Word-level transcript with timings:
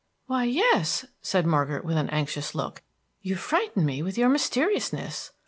"Why, 0.25 0.45
yes," 0.45 1.05
said 1.21 1.45
Margaret, 1.45 1.85
with 1.85 1.95
an 1.95 2.09
anxious 2.09 2.55
look. 2.55 2.81
"You 3.21 3.35
frighten 3.35 3.85
me 3.85 4.01
with 4.01 4.17
your 4.17 4.29
mysteriousness." 4.29 5.29